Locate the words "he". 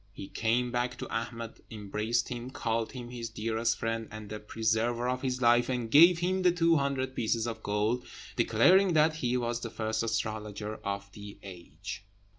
0.13-0.29, 9.17-9.37